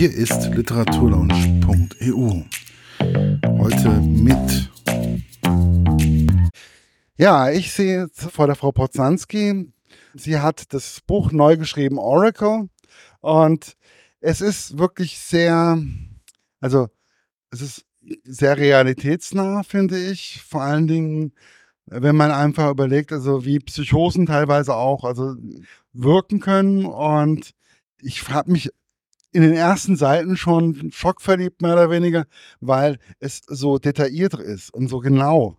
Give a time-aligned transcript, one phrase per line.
[0.00, 2.42] Hier ist literaturlaunch.eu.
[3.58, 4.70] Heute mit.
[7.18, 9.70] Ja, ich sehe jetzt vor der Frau Potzanski.
[10.14, 12.70] Sie hat das Buch neu geschrieben, Oracle.
[13.20, 13.76] Und
[14.20, 15.78] es ist wirklich sehr,
[16.62, 16.88] also
[17.50, 17.84] es ist
[18.24, 20.42] sehr realitätsnah, finde ich.
[20.42, 21.34] Vor allen Dingen,
[21.84, 25.34] wenn man einfach überlegt, also wie Psychosen teilweise auch, also
[25.92, 26.86] wirken können.
[26.86, 27.50] Und
[28.00, 28.70] ich habe mich
[29.32, 32.24] in den ersten Seiten schon schockverliebt, mehr oder weniger,
[32.60, 35.56] weil es so detailliert ist und so genau.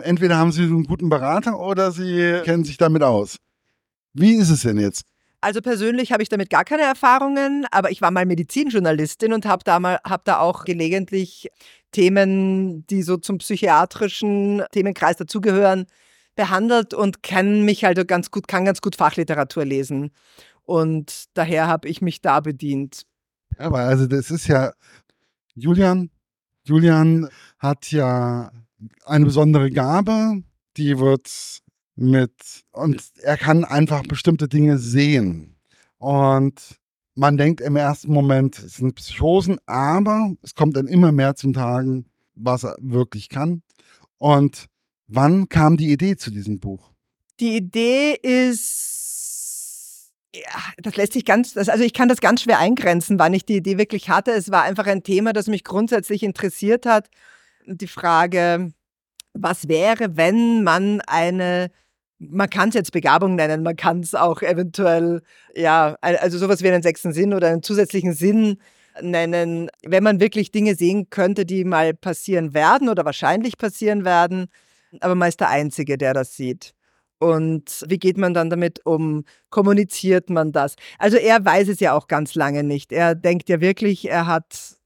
[0.00, 3.36] Entweder haben Sie einen guten Berater oder Sie kennen sich damit aus.
[4.14, 5.04] Wie ist es denn jetzt?
[5.40, 9.64] Also persönlich habe ich damit gar keine Erfahrungen, aber ich war mal Medizinjournalistin und habe
[9.64, 11.48] da, mal, hab da auch gelegentlich
[11.90, 15.86] Themen, die so zum psychiatrischen Themenkreis dazugehören,
[16.36, 20.12] behandelt und kann mich halt ganz gut, kann ganz gut Fachliteratur lesen.
[20.62, 23.02] Und daher habe ich mich da bedient.
[23.58, 24.72] Aber also das ist ja
[25.54, 26.10] Julian.
[26.64, 28.50] Julian hat ja
[29.04, 30.42] eine besondere Gabe,
[30.76, 31.30] die wird
[31.96, 35.56] mit und er kann einfach bestimmte Dinge sehen.
[35.98, 36.78] Und
[37.14, 41.52] man denkt im ersten Moment, es sind Psychosen, aber es kommt dann immer mehr zum
[41.52, 43.62] Tagen, was er wirklich kann.
[44.18, 44.66] Und
[45.08, 46.90] wann kam die Idee zu diesem Buch?
[47.40, 49.01] Die Idee ist,
[50.34, 53.56] ja, das lässt sich ganz, also ich kann das ganz schwer eingrenzen, wann ich die
[53.56, 54.30] Idee wirklich hatte.
[54.32, 57.08] Es war einfach ein Thema, das mich grundsätzlich interessiert hat.
[57.66, 58.72] Die Frage,
[59.34, 61.70] was wäre, wenn man eine
[62.30, 65.22] man kann es jetzt Begabung nennen, man kann es auch eventuell,
[65.54, 68.58] ja, also sowas wie einen sechsten Sinn oder einen zusätzlichen Sinn
[69.00, 74.46] nennen, wenn man wirklich Dinge sehen könnte, die mal passieren werden oder wahrscheinlich passieren werden,
[75.00, 76.74] aber man ist der Einzige, der das sieht.
[77.22, 79.24] Und wie geht man dann damit um?
[79.48, 80.74] Kommuniziert man das?
[80.98, 82.90] Also er weiß es ja auch ganz lange nicht.
[82.90, 84.76] Er denkt ja wirklich, er hat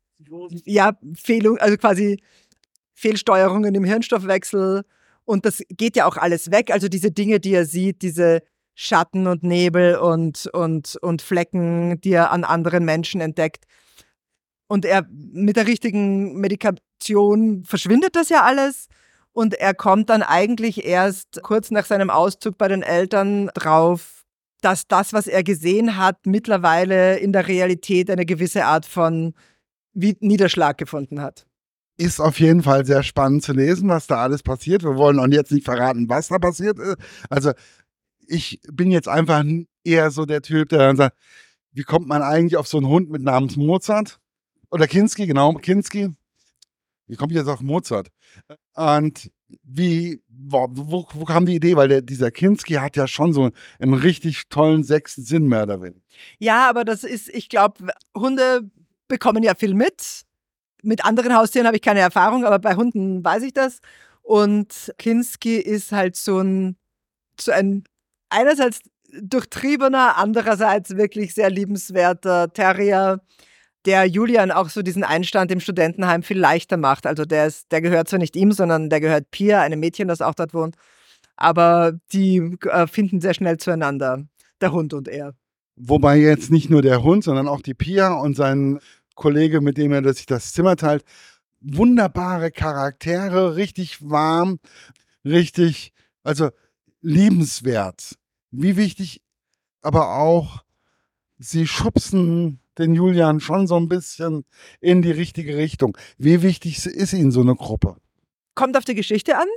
[0.66, 2.20] ja Fehlung, also quasi
[2.92, 4.82] Fehlsteuerungen im Hirnstoffwechsel
[5.24, 6.70] und das geht ja auch alles weg.
[6.70, 8.42] Also diese Dinge, die er sieht, diese
[8.75, 13.64] Schatten und Nebel und, und, und Flecken, die er an anderen Menschen entdeckt.
[14.69, 18.88] Und er mit der richtigen Medikation verschwindet das ja alles.
[19.36, 24.24] Und er kommt dann eigentlich erst kurz nach seinem Auszug bei den Eltern drauf,
[24.62, 29.34] dass das, was er gesehen hat, mittlerweile in der Realität eine gewisse Art von
[29.92, 31.46] Niederschlag gefunden hat
[31.98, 34.82] ist auf jeden Fall sehr spannend zu lesen, was da alles passiert.
[34.82, 36.98] Wir wollen auch jetzt nicht verraten, was da passiert ist.
[37.30, 37.52] Also
[38.26, 39.42] ich bin jetzt einfach
[39.82, 41.16] eher so der Typ, der dann sagt,
[41.72, 44.20] wie kommt man eigentlich auf so einen Hund mit Namens Mozart?
[44.70, 46.10] Oder Kinski, genau, Kinski.
[47.06, 48.09] Wie kommt jetzt auf Mozart?
[48.75, 49.31] Und
[49.62, 51.77] wie, wo, wo, wo kam die Idee?
[51.77, 56.00] Weil der, dieser Kinski hat ja schon so einen richtig tollen sechsten Sinn mehr weniger.
[56.39, 58.69] Ja, aber das ist, ich glaube, Hunde
[59.09, 60.27] bekommen ja viel mit
[60.87, 63.81] mit anderen Haustieren habe ich keine Erfahrung, aber bei Hunden weiß ich das.
[64.23, 66.77] Und Kinski ist halt so ein,
[67.41, 67.84] so ein
[68.31, 68.81] einerseits
[69.21, 73.21] durchtriebener, andererseits wirklich sehr liebenswerter Terrier,
[73.86, 77.06] der Julian auch so diesen Einstand im Studentenheim viel leichter macht.
[77.06, 80.20] Also der, ist, der gehört zwar nicht ihm, sondern der gehört Pia, einem Mädchen, das
[80.20, 80.76] auch dort wohnt.
[81.36, 84.25] Aber die äh, finden sehr schnell zueinander,
[84.60, 85.34] der Hund und er.
[85.76, 88.80] Wobei jetzt nicht nur der Hund, sondern auch die Pia und sein
[89.14, 91.04] Kollege, mit dem er sich das Zimmer teilt.
[91.60, 94.58] Wunderbare Charaktere, richtig warm,
[95.25, 95.92] richtig,
[96.22, 96.50] also
[97.02, 98.16] liebenswert.
[98.50, 99.22] Wie wichtig,
[99.82, 100.62] aber auch,
[101.38, 104.44] sie schubsen den Julian schon so ein bisschen
[104.81, 105.97] in die richtige Richtung.
[106.19, 107.97] Wie wichtig ist Ihnen so eine Gruppe?
[108.54, 109.48] Kommt auf die Geschichte an.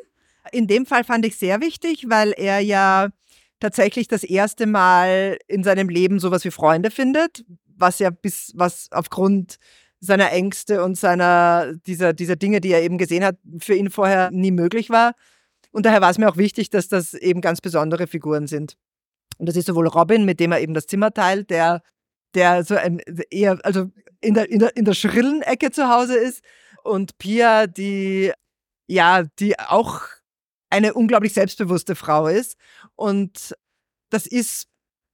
[0.52, 3.10] In dem Fall fand ich sehr wichtig, weil er ja
[3.60, 8.88] tatsächlich das erste Mal in seinem Leben sowas wie Freunde findet, was ja bis, was
[8.92, 9.58] aufgrund
[10.00, 14.32] seiner Ängste und seiner, dieser, dieser Dinge, die er eben gesehen hat, für ihn vorher
[14.32, 15.14] nie möglich war.
[15.72, 18.76] Und daher war es mir auch wichtig, dass das eben ganz besondere Figuren sind.
[19.38, 21.82] Und das ist sowohl Robin, mit dem er eben das Zimmer teilt, der,
[22.36, 23.90] der so ein eher, also
[24.22, 26.44] in der, in der, in der schrillen Ecke zu Hause ist,
[26.84, 28.32] und Pia, die,
[28.88, 30.02] ja, die auch
[30.70, 32.56] eine unglaublich selbstbewusste Frau ist.
[32.96, 33.56] Und
[34.10, 34.70] das ist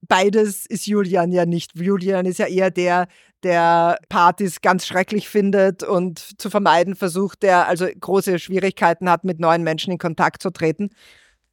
[0.07, 1.71] beides ist Julian ja nicht.
[1.75, 3.07] Julian ist ja eher der,
[3.43, 9.39] der Partys ganz schrecklich findet und zu vermeiden versucht, der also große Schwierigkeiten hat, mit
[9.39, 10.89] neuen Menschen in Kontakt zu treten.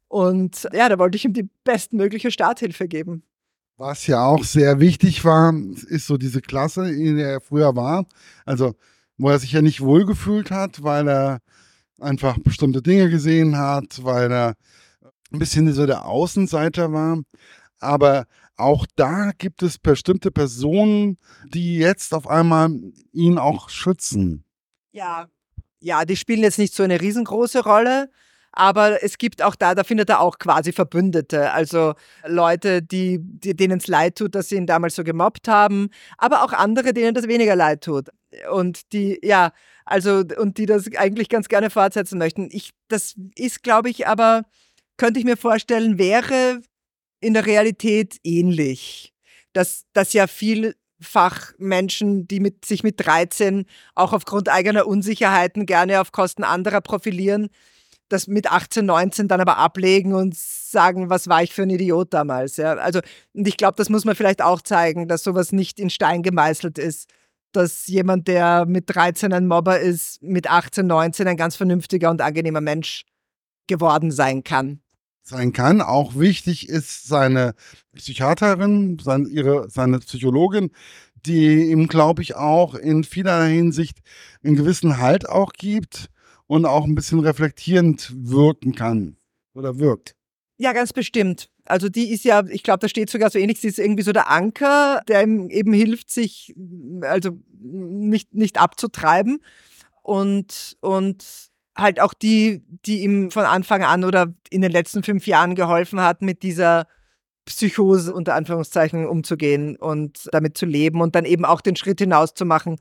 [0.07, 3.23] Und ja, da wollte ich ihm die bestmögliche Starthilfe geben.
[3.77, 5.53] Was ja auch sehr wichtig war,
[5.87, 8.05] ist so diese Klasse, in der er früher war.
[8.45, 8.75] Also,
[9.17, 11.39] wo er sich ja nicht wohlgefühlt hat, weil er
[11.99, 14.53] einfach bestimmte Dinge gesehen hat, weil er
[15.31, 17.21] ein bisschen so der Außenseiter war.
[17.79, 18.25] Aber
[18.55, 22.69] auch da gibt es bestimmte Personen, die jetzt auf einmal
[23.11, 24.45] ihn auch schützen.
[24.91, 25.27] Ja,
[25.79, 28.09] ja, die spielen jetzt nicht so eine riesengroße Rolle.
[28.55, 31.51] Aber es gibt auch da, da findet er auch quasi Verbündete.
[31.51, 31.95] Also
[32.25, 35.89] Leute, die, die denen es leid tut, dass sie ihn damals so gemobbt haben,
[36.19, 38.09] aber auch andere, denen das weniger leid tut.
[38.51, 39.51] Und die, ja,
[39.85, 42.47] also, und die das eigentlich ganz gerne fortsetzen möchten.
[42.51, 44.43] Ich, das ist, glaube ich, aber,
[44.97, 46.61] könnte ich mir vorstellen, wäre
[47.19, 49.13] in der Realität ähnlich.
[49.53, 53.65] Dass, dass ja vielfach Menschen, die mit, sich mit 13
[53.95, 57.49] auch aufgrund eigener Unsicherheiten gerne auf Kosten anderer profilieren,
[58.13, 62.13] das mit 18, 19 dann aber ablegen und sagen, was war ich für ein Idiot
[62.13, 62.57] damals.
[62.57, 62.73] Ja?
[62.75, 62.99] Also,
[63.33, 66.77] und ich glaube, das muss man vielleicht auch zeigen, dass sowas nicht in Stein gemeißelt
[66.77, 67.09] ist,
[67.51, 72.21] dass jemand, der mit 13 ein Mobber ist, mit 18, 19 ein ganz vernünftiger und
[72.21, 73.05] angenehmer Mensch
[73.67, 74.81] geworden sein kann.
[75.21, 75.81] Sein kann.
[75.81, 77.53] Auch wichtig ist seine
[77.95, 80.71] Psychiaterin, seine, ihre, seine Psychologin,
[81.25, 83.99] die ihm, glaube ich, auch in vieler Hinsicht
[84.43, 86.09] einen gewissen Halt auch gibt
[86.47, 89.17] und auch ein bisschen reflektierend wirken kann
[89.53, 90.15] oder wirkt.
[90.57, 91.49] Ja, ganz bestimmt.
[91.65, 94.11] Also die ist ja, ich glaube, da steht sogar so ähnlich, sie ist irgendwie so
[94.11, 96.53] der Anker, der ihm eben hilft, sich
[97.01, 99.39] also nicht, nicht abzutreiben.
[100.01, 101.25] Und, und
[101.75, 106.01] halt auch die, die ihm von Anfang an oder in den letzten fünf Jahren geholfen
[106.01, 106.87] hat, mit dieser
[107.45, 112.33] Psychose unter Anführungszeichen umzugehen und damit zu leben und dann eben auch den Schritt hinaus
[112.33, 112.77] zu machen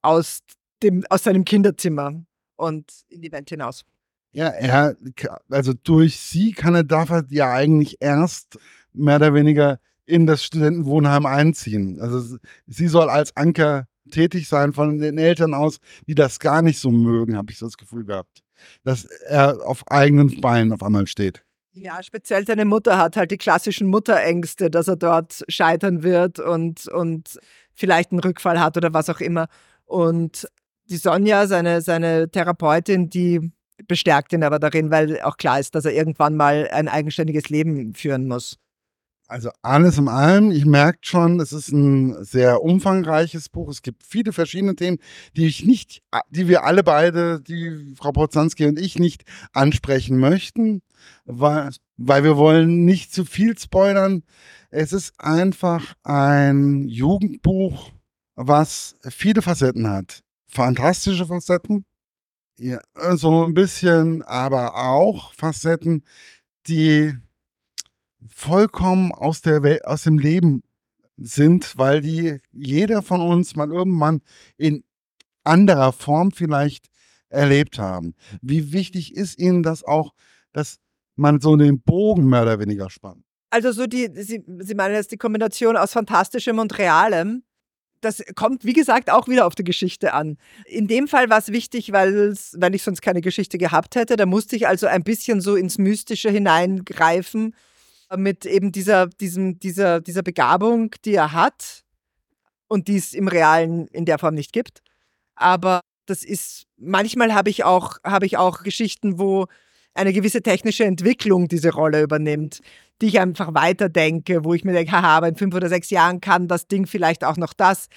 [0.00, 0.40] aus,
[0.82, 2.24] dem, aus seinem Kinderzimmer
[2.56, 3.84] und in die Welt hinaus.
[4.32, 4.96] Ja, er,
[5.50, 8.58] also durch sie kann er, darf er ja eigentlich erst
[8.92, 12.00] mehr oder weniger in das Studentenwohnheim einziehen.
[12.00, 16.78] Also sie soll als Anker tätig sein von den Eltern aus, die das gar nicht
[16.78, 18.42] so mögen, habe ich so das Gefühl gehabt.
[18.84, 21.44] Dass er auf eigenen Beinen auf einmal steht.
[21.74, 26.86] Ja, speziell seine Mutter hat halt die klassischen Mutterängste, dass er dort scheitern wird und,
[26.88, 27.38] und
[27.72, 29.48] vielleicht einen Rückfall hat oder was auch immer.
[29.86, 30.46] Und
[30.92, 33.50] die Sonja, seine, seine Therapeutin, die
[33.88, 37.94] bestärkt ihn aber darin, weil auch klar ist, dass er irgendwann mal ein eigenständiges Leben
[37.94, 38.58] führen muss.
[39.26, 43.70] Also alles in allem, ich merke schon, es ist ein sehr umfangreiches Buch.
[43.70, 44.98] Es gibt viele verschiedene Themen,
[45.34, 49.24] die ich nicht, die wir alle beide, die Frau Potzanski und ich nicht
[49.54, 50.82] ansprechen möchten,
[51.24, 54.22] weil, weil wir wollen nicht zu viel spoilern.
[54.68, 57.90] Es ist einfach ein Jugendbuch,
[58.34, 61.84] was viele Facetten hat fantastische Facetten,
[62.58, 62.80] ja,
[63.16, 66.04] so ein bisschen, aber auch Facetten,
[66.68, 67.14] die
[68.28, 70.62] vollkommen aus der Welt, aus dem Leben
[71.16, 74.20] sind, weil die jeder von uns mal irgendwann
[74.56, 74.84] in
[75.44, 76.86] anderer Form vielleicht
[77.28, 78.14] erlebt haben.
[78.42, 80.12] Wie wichtig ist Ihnen das auch,
[80.52, 80.78] dass
[81.16, 83.24] man so den Bogen mehr oder weniger spannt?
[83.50, 87.42] Also so die, Sie, Sie meinen jetzt die Kombination aus Fantastischem und Realem
[88.02, 90.36] das kommt, wie gesagt, auch wieder auf die Geschichte an.
[90.66, 92.34] In dem Fall war es wichtig, weil
[92.72, 96.30] ich sonst keine Geschichte gehabt hätte, da musste ich also ein bisschen so ins Mystische
[96.30, 97.54] hineingreifen
[98.16, 101.84] mit eben dieser, diesem, dieser, dieser Begabung, die er hat
[102.68, 104.82] und die es im Realen in der Form nicht gibt.
[105.34, 109.46] Aber das ist, manchmal habe ich auch, habe ich auch Geschichten, wo
[109.94, 112.60] eine gewisse technische Entwicklung diese Rolle übernimmt,
[113.00, 116.20] die ich einfach weiterdenke, wo ich mir denke, haha, aber in fünf oder sechs Jahren
[116.20, 117.88] kann das Ding vielleicht auch noch das.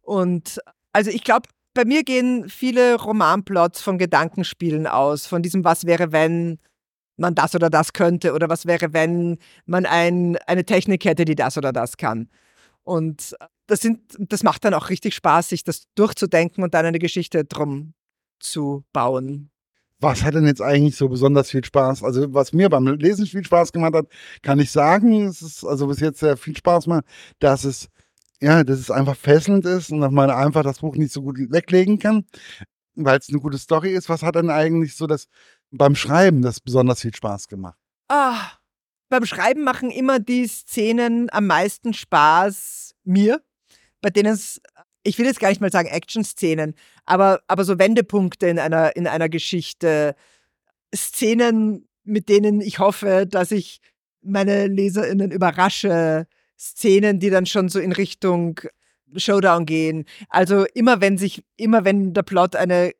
[0.00, 0.60] Und
[0.92, 6.12] also ich glaube, bei mir gehen viele Romanplots von Gedankenspielen aus, von diesem Was wäre,
[6.12, 6.58] wenn
[7.16, 11.34] man das oder das könnte oder was wäre, wenn man ein, eine Technik hätte, die
[11.34, 12.28] das oder das kann.
[12.82, 13.36] Und
[13.66, 17.44] das, sind, das macht dann auch richtig Spaß, sich das durchzudenken und dann eine Geschichte
[17.44, 17.94] drum
[18.40, 19.51] zu bauen.
[20.02, 22.02] Was hat denn jetzt eigentlich so besonders viel Spaß?
[22.02, 24.06] Also, was mir beim Lesen viel Spaß gemacht hat,
[24.42, 27.04] kann ich sagen, es ist also bis jetzt sehr viel Spaß macht,
[27.38, 27.88] dass es,
[28.40, 31.38] ja, dass es einfach fesselnd ist und dass man einfach das Buch nicht so gut
[31.50, 32.24] weglegen kann,
[32.96, 34.08] weil es eine gute Story ist.
[34.08, 35.28] Was hat denn eigentlich so das
[35.70, 37.78] beim Schreiben das besonders viel Spaß gemacht?
[38.08, 38.40] Ah,
[39.08, 43.40] beim Schreiben machen immer die Szenen am meisten Spaß mir,
[44.00, 44.60] bei denen es
[45.04, 49.06] ich will jetzt gar nicht mal sagen Action-Szenen, aber, aber so Wendepunkte in einer, in
[49.06, 50.14] einer Geschichte,
[50.94, 53.80] Szenen, mit denen ich hoffe, dass ich
[54.22, 56.26] meine LeserInnen überrasche,
[56.58, 58.60] Szenen, die dann schon so in Richtung
[59.16, 60.04] Showdown gehen.
[60.28, 62.92] Also immer wenn sich, immer wenn der Plot eine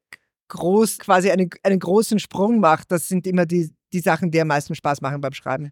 [0.49, 4.49] groß, quasi eine, einen großen Sprung macht, das sind immer die, die Sachen, die am
[4.49, 5.71] meisten Spaß machen beim Schreiben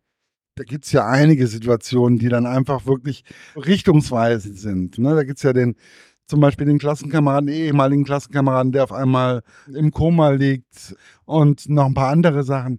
[0.61, 3.25] da gibt es ja einige Situationen, die dann einfach wirklich
[3.57, 4.99] richtungsweisend sind.
[4.99, 5.15] Ne?
[5.15, 5.75] Da gibt es ja den
[6.31, 10.95] zum Beispiel den Klassenkameraden, den ehemaligen Klassenkameraden, der auf einmal im Koma liegt
[11.25, 12.79] und noch ein paar andere Sachen.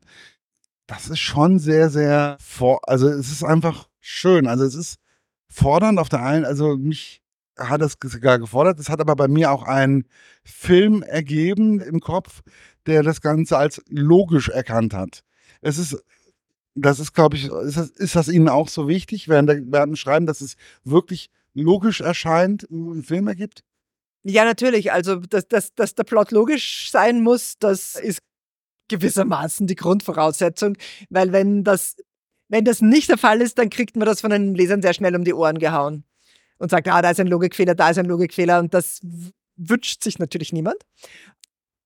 [0.87, 4.47] Das ist schon sehr, sehr vor, also es ist einfach schön.
[4.47, 4.95] Also es ist
[5.49, 7.21] fordernd auf der einen, also mich
[7.59, 8.79] hat das sogar gefordert.
[8.79, 10.05] Es hat aber bei mir auch einen
[10.43, 12.41] Film ergeben im Kopf,
[12.85, 15.23] der das Ganze als logisch erkannt hat.
[15.59, 16.01] Es ist,
[16.73, 19.91] das ist, glaube ich, ist das, ist das Ihnen auch so wichtig, während, der, während
[19.91, 20.55] dem Schreiben, dass es
[20.85, 23.63] wirklich logisch erscheint, einen Film ergibt?
[24.23, 24.91] Ja, natürlich.
[24.91, 28.19] Also, dass, dass, dass der Plot logisch sein muss, das ist
[28.87, 30.77] gewissermaßen die Grundvoraussetzung,
[31.09, 31.95] weil wenn das,
[32.49, 35.15] wenn das nicht der Fall ist, dann kriegt man das von den Lesern sehr schnell
[35.15, 36.03] um die Ohren gehauen
[36.57, 38.99] und sagt, ah, da ist ein Logikfehler, da ist ein Logikfehler und das
[39.55, 40.75] wünscht sich natürlich niemand.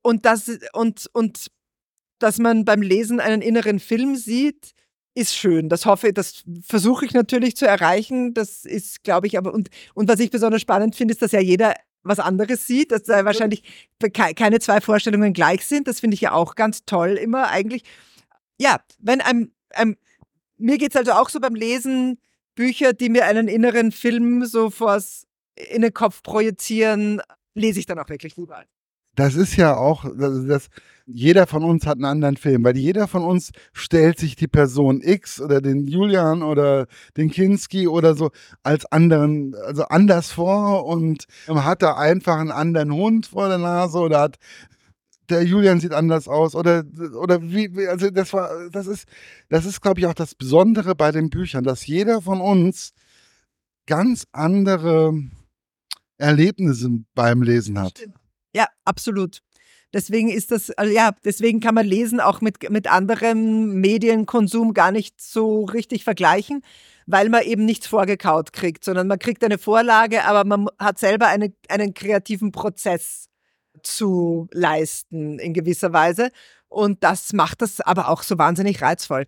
[0.01, 1.47] Und das und und
[2.19, 4.73] dass man beim Lesen einen inneren Film sieht,
[5.15, 5.69] ist schön.
[5.69, 8.33] Das hoffe, das versuche ich natürlich zu erreichen.
[8.33, 11.39] Das ist, glaube ich, aber und und was ich besonders spannend finde, ist, dass ja
[11.39, 13.63] jeder was anderes sieht, dass da wahrscheinlich
[14.35, 15.87] keine zwei Vorstellungen gleich sind.
[15.87, 17.83] Das finde ich ja auch ganz toll immer eigentlich.
[18.59, 19.97] Ja, wenn einem, einem
[20.57, 22.19] mir geht es also auch so beim Lesen,
[22.53, 27.21] Bücher, die mir einen inneren Film so vors in den Kopf projizieren,
[27.53, 28.63] lese ich dann auch wirklich lieber.
[29.15, 30.67] Das ist ja auch, das, das,
[31.05, 35.01] jeder von uns hat einen anderen Film, weil jeder von uns stellt sich die Person
[35.01, 38.31] X oder den Julian oder den Kinski oder so
[38.63, 43.99] als anderen, also anders vor und hat da einfach einen anderen Hund vor der Nase
[43.99, 44.37] oder hat
[45.29, 46.83] der Julian sieht anders aus oder
[47.19, 49.07] oder wie also das war das ist
[49.49, 52.93] das ist glaube ich auch das Besondere bei den Büchern, dass jeder von uns
[53.87, 55.13] ganz andere
[56.17, 58.05] Erlebnisse beim Lesen hat.
[58.55, 59.41] Ja, absolut.
[59.93, 64.93] Deswegen ist das, also ja, deswegen kann man Lesen auch mit, mit anderem Medienkonsum gar
[64.93, 66.61] nicht so richtig vergleichen,
[67.05, 71.27] weil man eben nichts vorgekaut kriegt, sondern man kriegt eine Vorlage, aber man hat selber
[71.27, 73.27] eine, einen kreativen Prozess
[73.83, 76.29] zu leisten in gewisser Weise.
[76.69, 79.25] Und das macht das aber auch so wahnsinnig reizvoll.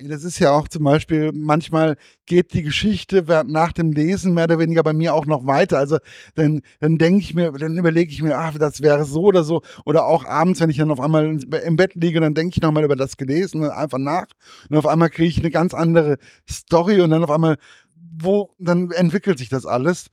[0.00, 4.60] Das ist ja auch zum Beispiel, manchmal geht die Geschichte nach dem Lesen mehr oder
[4.60, 5.78] weniger bei mir auch noch weiter.
[5.78, 5.98] Also
[6.36, 9.62] dann, dann denke ich mir, dann überlege ich mir, ach, das wäre so oder so.
[9.84, 12.84] Oder auch abends, wenn ich dann auf einmal im Bett liege, dann denke ich nochmal
[12.84, 14.26] über das Gelesene einfach nach.
[14.70, 17.56] Und auf einmal kriege ich eine ganz andere Story und dann auf einmal,
[17.96, 20.10] wo, dann entwickelt sich das alles.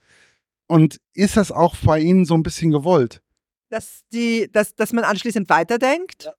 [0.65, 3.21] Und ist das auch bei Ihnen so ein bisschen gewollt?
[3.69, 6.23] Dass, die, dass, dass man anschließend weiterdenkt?
[6.23, 6.33] Ja.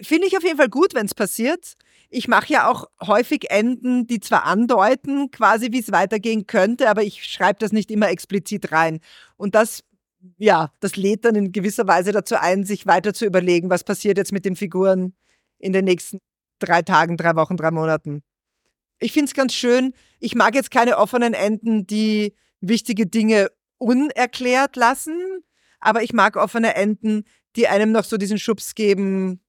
[0.00, 1.76] Finde ich auf jeden Fall gut, wenn es passiert
[2.14, 7.02] ich mache ja auch häufig Enden, die zwar andeuten, quasi wie es weitergehen könnte, aber
[7.02, 9.00] ich schreibe das nicht immer explizit rein.
[9.38, 9.82] Und das,
[10.36, 14.18] ja, das lädt dann in gewisser Weise dazu ein, sich weiter zu überlegen, was passiert
[14.18, 15.14] jetzt mit den Figuren
[15.58, 16.18] in den nächsten
[16.58, 18.22] drei Tagen, drei Wochen, drei Monaten.
[18.98, 19.94] Ich finde es ganz schön.
[20.20, 25.42] Ich mag jetzt keine offenen Enden, die wichtige Dinge unerklärt lassen,
[25.80, 27.24] aber ich mag offene Enden,
[27.56, 29.40] die einem noch so diesen Schubs geben,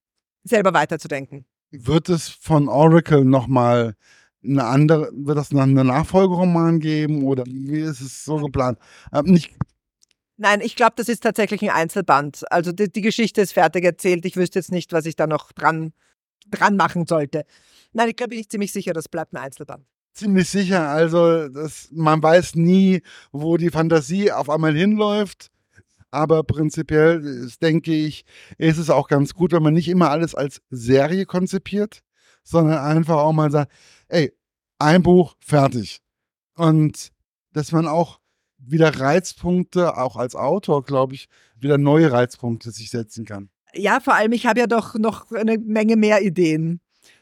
[0.45, 1.45] selber weiterzudenken.
[1.75, 3.95] Wird es von Oracle nochmal
[4.43, 8.77] eine andere, wird das einen Nachfolgeroman geben oder wie ist es so geplant?
[9.11, 9.55] Ähm, nicht
[10.37, 12.43] Nein, ich glaube, das ist tatsächlich ein Einzelband.
[12.51, 14.25] Also die, die, Geschichte ist fertig erzählt.
[14.25, 15.93] Ich wüsste jetzt nicht, was ich da noch dran,
[16.49, 17.45] dran machen sollte.
[17.93, 19.85] Nein, ich glaube, bin ich ziemlich sicher, das bleibt ein Einzelband.
[20.13, 20.89] Ziemlich sicher.
[20.89, 23.01] Also das, man weiß nie,
[23.31, 25.49] wo die Fantasie auf einmal hinläuft.
[26.13, 28.23] Aber prinzipiell denke ich,
[28.59, 32.03] ist es auch ganz gut, wenn man nicht immer alles als Serie konzipiert,
[32.43, 33.71] sondern einfach auch mal sagt,
[34.09, 34.31] ey,
[34.77, 36.01] ein Buch, fertig.
[36.55, 37.09] Und
[37.51, 38.19] dass man auch
[38.59, 43.49] wieder Reizpunkte, auch als Autor, glaube ich, wieder neue Reizpunkte sich setzen kann.
[43.73, 46.79] Ja, vor allem, ich habe ja doch noch eine Menge mehr Ideen.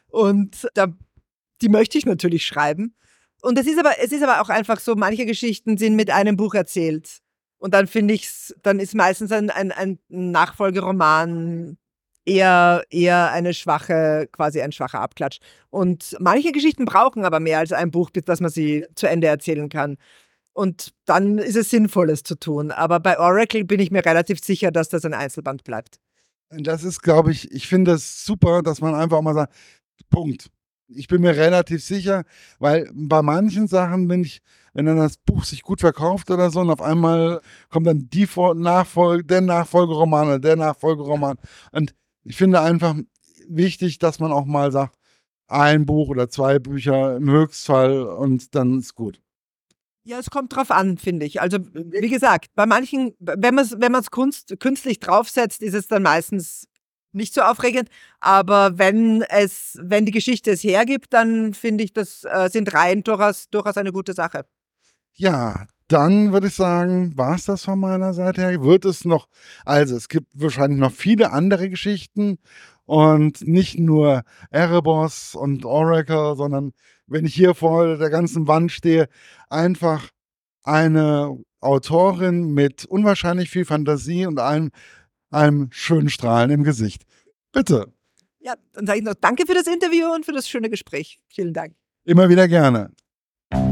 [0.08, 0.88] Und da,
[1.62, 2.94] die möchte ich natürlich schreiben.
[3.40, 6.36] Und es ist aber, es ist aber auch einfach so, manche Geschichten sind mit einem
[6.36, 7.21] Buch erzählt.
[7.62, 11.78] Und dann finde ich dann ist meistens ein, ein, ein Nachfolgeroman
[12.24, 15.38] eher, eher eine schwache, quasi ein schwacher Abklatsch.
[15.70, 19.28] Und manche Geschichten brauchen aber mehr als ein Buch, bis dass man sie zu Ende
[19.28, 19.96] erzählen kann.
[20.52, 22.72] Und dann ist es sinnvoll, es zu tun.
[22.72, 26.00] Aber bei Oracle bin ich mir relativ sicher, dass das ein Einzelband bleibt.
[26.50, 29.54] Das ist, glaube ich, ich finde es super, dass man einfach mal sagt,
[30.10, 30.50] Punkt.
[30.94, 32.24] Ich bin mir relativ sicher,
[32.58, 36.60] weil bei manchen Sachen bin ich, wenn dann das Buch sich gut verkauft oder so
[36.60, 41.36] und auf einmal kommt dann die Nachfolge, der Nachfolgeroman oder der Nachfolgeroman.
[41.72, 41.94] Und
[42.24, 42.94] ich finde einfach
[43.48, 44.96] wichtig, dass man auch mal sagt,
[45.48, 49.20] ein Buch oder zwei Bücher im Höchstfall und dann ist gut.
[50.04, 51.40] Ja, es kommt drauf an, finde ich.
[51.40, 56.66] Also, wie gesagt, bei manchen, wenn man es wenn künstlich draufsetzt, ist es dann meistens
[57.14, 57.88] nicht so aufregend.
[58.20, 63.02] Aber wenn es, wenn die Geschichte es hergibt, dann finde ich, das äh, sind Reihen
[63.02, 64.44] durchaus, durchaus eine gute Sache.
[65.14, 68.62] Ja, dann würde ich sagen, war es das von meiner Seite her.
[68.62, 69.28] Wird es noch,
[69.64, 72.38] also es gibt wahrscheinlich noch viele andere Geschichten
[72.86, 76.72] und nicht nur Erebos und Oracle, sondern
[77.06, 79.08] wenn ich hier vor der ganzen Wand stehe,
[79.50, 80.08] einfach
[80.62, 84.70] eine Autorin mit unwahrscheinlich viel Fantasie und einem,
[85.32, 87.04] einem schönen Strahlen im Gesicht.
[87.52, 87.92] Bitte.
[88.40, 91.20] Ja, dann sage ich noch Danke für das Interview und für das schöne Gespräch.
[91.28, 91.74] Vielen Dank.
[92.04, 92.90] Immer wieder gerne.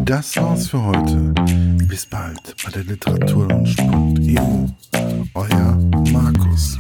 [0.05, 1.35] Das war's für heute.
[1.89, 4.67] Bis bald bei der Literaturlaunch.eu.
[5.35, 5.77] Euer
[6.13, 6.79] Markus.